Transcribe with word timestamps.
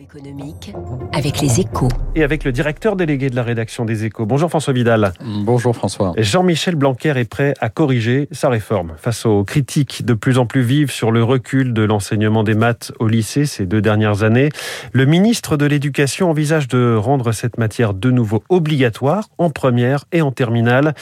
Économique 0.00 0.74
avec 1.12 1.40
les 1.40 1.60
échos. 1.60 1.88
Et 2.16 2.24
avec 2.24 2.42
le 2.42 2.50
directeur 2.50 2.96
délégué 2.96 3.30
de 3.30 3.36
la 3.36 3.44
rédaction 3.44 3.84
des 3.84 4.04
échos. 4.04 4.26
Bonjour 4.26 4.50
François 4.50 4.72
Vidal. 4.72 5.12
Bonjour 5.44 5.76
François. 5.76 6.12
Jean-Michel 6.16 6.74
Blanquer 6.74 7.12
est 7.16 7.30
prêt 7.30 7.54
à 7.60 7.68
corriger 7.68 8.28
sa 8.32 8.48
réforme. 8.48 8.94
Face 8.96 9.26
aux 9.26 9.44
critiques 9.44 10.04
de 10.04 10.14
plus 10.14 10.38
en 10.38 10.46
plus 10.46 10.62
vives 10.62 10.90
sur 10.90 11.12
le 11.12 11.22
recul 11.22 11.72
de 11.72 11.82
l'enseignement 11.82 12.42
des 12.42 12.54
maths 12.54 12.90
au 12.98 13.06
lycée 13.06 13.46
ces 13.46 13.64
deux 13.64 13.80
dernières 13.80 14.24
années, 14.24 14.48
le 14.92 15.06
ministre 15.06 15.56
de 15.56 15.66
l'Éducation 15.66 16.30
envisage 16.30 16.66
de 16.66 16.96
rendre 16.96 17.30
cette 17.30 17.56
matière 17.56 17.94
de 17.94 18.10
nouveau 18.10 18.42
obligatoire 18.48 19.28
en 19.38 19.50
première 19.50 20.04
et 20.10 20.20
en 20.20 20.32
terminale. 20.32 20.94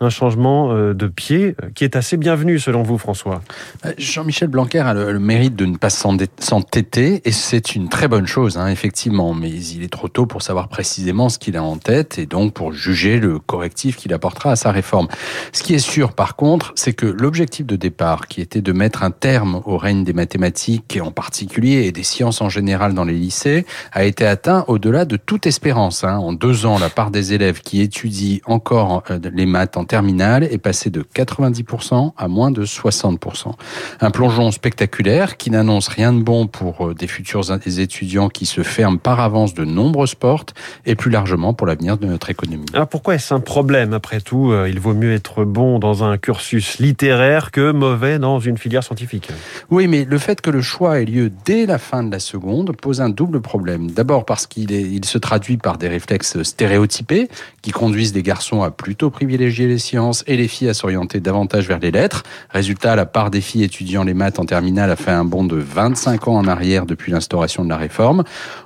Un 0.00 0.10
changement 0.10 0.72
euh, 0.72 0.94
de 0.94 1.08
pied 1.08 1.56
euh, 1.62 1.68
qui 1.74 1.84
est 1.84 1.94
assez 1.94 2.16
bienvenu 2.16 2.58
selon 2.58 2.82
vous 2.82 2.96
François. 2.96 3.42
Euh, 3.84 3.92
Jean-Michel 3.98 4.48
Blanquer 4.48 4.80
a 4.80 4.94
le, 4.94 5.12
le 5.12 5.20
mérite 5.20 5.56
de 5.56 5.66
ne 5.66 5.76
pas 5.76 5.90
s'entêter 5.90 7.20
et 7.24 7.32
c'est 7.32 7.74
une 7.74 7.90
très 7.90 8.08
bonne 8.08 8.26
chose, 8.30 8.58
hein, 8.58 8.68
effectivement, 8.68 9.34
mais 9.34 9.50
il 9.50 9.82
est 9.82 9.92
trop 9.92 10.06
tôt 10.06 10.24
pour 10.24 10.42
savoir 10.42 10.68
précisément 10.68 11.28
ce 11.28 11.36
qu'il 11.36 11.56
a 11.56 11.64
en 11.64 11.78
tête 11.78 12.16
et 12.16 12.26
donc 12.26 12.54
pour 12.54 12.72
juger 12.72 13.18
le 13.18 13.40
correctif 13.40 13.96
qu'il 13.96 14.12
apportera 14.14 14.52
à 14.52 14.56
sa 14.56 14.70
réforme. 14.70 15.08
Ce 15.52 15.64
qui 15.64 15.74
est 15.74 15.80
sûr, 15.80 16.12
par 16.12 16.36
contre, 16.36 16.72
c'est 16.76 16.92
que 16.92 17.06
l'objectif 17.06 17.66
de 17.66 17.74
départ, 17.74 18.28
qui 18.28 18.40
était 18.40 18.60
de 18.60 18.72
mettre 18.72 19.02
un 19.02 19.10
terme 19.10 19.62
au 19.64 19.76
règne 19.76 20.04
des 20.04 20.12
mathématiques 20.12 21.00
en 21.02 21.10
particulier 21.10 21.86
et 21.86 21.92
des 21.92 22.04
sciences 22.04 22.40
en 22.40 22.48
général 22.48 22.94
dans 22.94 23.04
les 23.04 23.14
lycées, 23.14 23.66
a 23.90 24.04
été 24.04 24.24
atteint 24.24 24.64
au-delà 24.68 25.04
de 25.04 25.16
toute 25.16 25.46
espérance. 25.46 26.04
Hein. 26.04 26.18
En 26.18 26.32
deux 26.32 26.66
ans, 26.66 26.78
la 26.78 26.88
part 26.88 27.10
des 27.10 27.32
élèves 27.32 27.62
qui 27.62 27.80
étudient 27.80 28.38
encore 28.46 29.02
euh, 29.10 29.18
les 29.34 29.46
maths 29.46 29.76
en 29.76 29.84
terminale 29.84 30.44
est 30.44 30.58
passée 30.58 30.90
de 30.90 31.02
90% 31.02 32.12
à 32.16 32.28
moins 32.28 32.52
de 32.52 32.64
60%. 32.64 33.54
Un 34.00 34.10
plongeon 34.12 34.52
spectaculaire 34.52 35.36
qui 35.36 35.50
n'annonce 35.50 35.88
rien 35.88 36.12
de 36.12 36.22
bon 36.22 36.46
pour 36.46 36.86
euh, 36.90 36.94
des 36.94 37.08
futurs 37.08 37.50
étudiants 37.50 38.19
qui 38.28 38.46
se 38.46 38.62
ferment 38.62 38.98
par 38.98 39.20
avance 39.20 39.54
de 39.54 39.64
nombreuses 39.64 40.14
portes 40.14 40.54
et 40.86 40.94
plus 40.94 41.10
largement 41.10 41.54
pour 41.54 41.66
l'avenir 41.66 41.98
de 41.98 42.06
notre 42.06 42.30
économie. 42.30 42.66
Alors 42.74 42.88
pourquoi 42.88 43.14
est-ce 43.14 43.32
un 43.34 43.40
problème 43.40 43.92
après 43.92 44.20
tout 44.20 44.50
euh, 44.52 44.68
Il 44.68 44.80
vaut 44.80 44.94
mieux 44.94 45.12
être 45.12 45.44
bon 45.44 45.78
dans 45.78 46.04
un 46.04 46.18
cursus 46.18 46.78
littéraire 46.78 47.50
que 47.50 47.72
mauvais 47.72 48.18
dans 48.18 48.40
une 48.40 48.58
filière 48.58 48.82
scientifique? 48.82 49.28
Oui, 49.70 49.86
mais 49.86 50.04
le 50.04 50.18
fait 50.18 50.40
que 50.40 50.50
le 50.50 50.62
choix 50.62 51.00
ait 51.00 51.04
lieu 51.04 51.30
dès 51.44 51.66
la 51.66 51.78
fin 51.78 52.02
de 52.02 52.10
la 52.10 52.20
seconde 52.20 52.76
pose 52.76 53.00
un 53.00 53.08
double 53.08 53.40
problème. 53.40 53.90
D'abord 53.90 54.24
parce 54.24 54.46
qu'il 54.46 54.70
il 54.70 55.04
se 55.04 55.18
traduit 55.18 55.56
par 55.56 55.78
des 55.78 55.88
réflexes 55.88 56.42
stéréotypés 56.42 57.28
qui 57.62 57.70
conduisent 57.70 58.14
les 58.14 58.22
garçons 58.22 58.62
à 58.62 58.70
plutôt 58.70 59.10
privilégier 59.10 59.66
les 59.66 59.78
sciences 59.78 60.24
et 60.26 60.36
les 60.36 60.48
filles 60.48 60.68
à 60.68 60.74
s'orienter 60.74 61.20
davantage 61.20 61.68
vers 61.68 61.78
les 61.78 61.90
lettres. 61.90 62.22
Résultat, 62.50 62.96
la 62.96 63.06
part 63.06 63.30
des 63.30 63.40
filles 63.40 63.64
étudiant 63.64 64.04
les 64.04 64.14
maths 64.14 64.38
en 64.38 64.44
terminale 64.44 64.90
a 64.90 64.96
fait 64.96 65.10
un 65.10 65.24
bond 65.24 65.44
de 65.44 65.56
25 65.56 66.28
ans 66.28 66.36
en 66.36 66.46
arrière 66.46 66.86
depuis 66.86 67.12
l'instauration 67.12 67.64
de 67.64 67.68
la 67.68 67.76
réforme. 67.76 68.09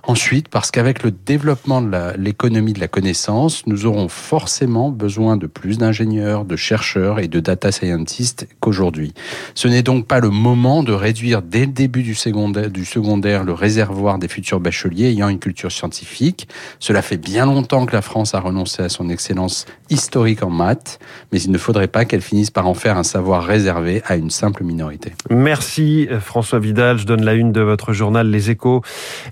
Ensuite, 0.03 0.49
parce 0.49 0.71
qu'avec 0.71 1.03
le 1.03 1.11
développement 1.11 1.81
de 1.83 2.17
l'économie 2.19 2.73
de 2.73 2.81
la 2.81 2.89
connaissance, 2.89 3.67
nous 3.67 3.87
aurons 3.87 4.09
forcément 4.09 4.91
besoin 4.91 5.37
de 5.37 5.47
plus 5.47 5.79
d'ingénieurs, 5.79 6.45
de 6.45 6.57
chercheurs 6.57 7.19
et 7.19 7.29
de 7.29 7.41
data 7.41 7.73
scientists 7.73 8.47
qu'aujourd'hui. 8.61 9.15
Ce 9.55 9.69
n'est 9.69 9.83
donc 9.83 10.07
pas 10.07 10.21
le 10.21 10.31
moment 10.31 10.83
de 10.83 10.93
réduire 10.93 11.43
dès 11.43 11.67
le 11.67 11.73
début 11.73 12.03
du 12.03 12.15
secondaire, 12.15 12.71
du 12.71 12.85
secondaire 12.85 13.45
le 13.45 13.53
réservoir 13.53 14.19
des 14.19 14.29
futurs 14.29 14.61
bacheliers 14.61 15.07
ayant 15.07 15.29
une 15.29 15.39
culture 15.39 15.73
scientifique. 15.73 16.49
Cela 16.79 17.03
fait 17.03 17.17
bien 17.17 17.47
longtemps 17.47 17.87
que 17.87 17.93
la 17.95 18.03
France 18.03 18.35
a 18.35 18.41
renoncé 18.41 18.83
à 18.83 18.89
son 18.89 19.09
excellence 19.09 19.67
historique 19.91 20.43
en 20.43 20.51
maths, 20.51 20.99
mais 21.33 21.41
il 21.41 21.51
ne 21.51 21.59
faudrait 21.59 21.89
pas 21.89 22.05
qu'elle 22.05 22.21
finisse 22.21 22.51
par 22.51 22.67
en 22.67 22.75
faire 22.75 22.97
un 22.97 23.03
savoir 23.03 23.45
réservé 23.45 24.03
à 24.07 24.17
une 24.17 24.31
simple 24.31 24.65
minorité. 24.65 25.13
Merci 25.31 26.09
François 26.21 26.59
Vidal. 26.59 26.99
Je 26.99 27.07
donne 27.07 27.25
la 27.25 27.35
une 27.35 27.53
de 27.53 27.61
votre 27.61 27.93
journal 27.93 28.31
Les 28.31 28.51
Échos. 28.51 28.83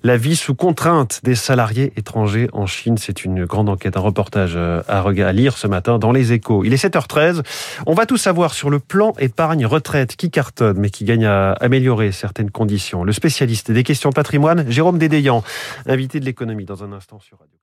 La 0.05 0.17
vie 0.17 0.35
sous 0.35 0.57
contrainte 0.57 1.21
des 1.23 1.37
salariés 1.37 1.93
étrangers 1.97 2.49
en 2.53 2.67
Chine, 2.67 2.99
c'est 2.99 3.25
une 3.25 3.45
grande 3.45 3.69
enquête, 3.69 3.97
un 3.97 4.01
reportage 4.01 4.55
euh, 4.57 4.83
à 4.89 5.33
lire 5.33 5.57
ce 5.57 5.69
matin 5.69 6.01
dans 6.01 6.11
Les 6.11 6.33
Échos. 6.33 6.65
Il 6.65 6.73
est 6.73 6.85
7h13. 6.85 7.43
On 7.87 7.95
va 7.95 8.05
tout 8.05 8.17
savoir 8.17 8.53
sur 8.53 8.69
le 8.69 8.81
plan 8.81 9.13
épargne 9.21 9.65
retraite 9.65 10.17
qui 10.17 10.33
cartonne 10.33 10.79
mais 10.79 10.91
qui 10.91 11.05
gagne 11.05 11.27
à 11.27 11.53
améliorer 11.53 12.11
certaines 12.11 12.51
conditions. 12.51 13.05
Le 13.05 13.13
spécialiste 13.13 13.71
des 13.71 13.85
questions 13.85 14.11
patrimoine, 14.11 14.69
Jérôme 14.69 14.99
Dédéian, 14.99 15.45
invité 15.87 16.19
de 16.19 16.25
l'économie 16.25 16.65
dans 16.65 16.83
un 16.83 16.93
instant 16.93 17.21
sur 17.21 17.39
Radio. 17.39 17.63